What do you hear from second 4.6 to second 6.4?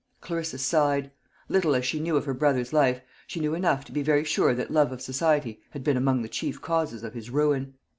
love of society had been among the